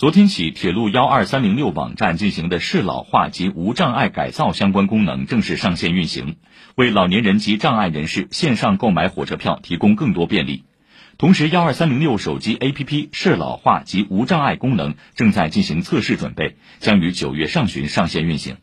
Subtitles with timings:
[0.00, 6.36] 昨天起铁路幺二三零六网站进行的适老化及无障碍改造相关功能正式上线运行
[6.74, 10.64] 为老年人及障碍人士线上购买火车票提供更多便利。
[11.18, 18.56] 同时幺二三零六手机 app 适老化及无障碍功能正在进行测试准备将于九月上旬上线运行。